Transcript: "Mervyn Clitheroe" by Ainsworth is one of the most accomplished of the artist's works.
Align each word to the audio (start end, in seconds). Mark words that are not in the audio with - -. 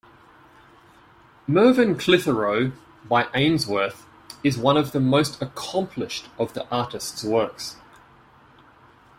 "Mervyn 1.45 1.95
Clitheroe" 1.95 2.71
by 3.07 3.27
Ainsworth 3.35 4.07
is 4.43 4.57
one 4.57 4.75
of 4.75 4.93
the 4.93 4.99
most 4.99 5.39
accomplished 5.39 6.25
of 6.39 6.55
the 6.55 6.67
artist's 6.69 7.23
works. 7.23 7.75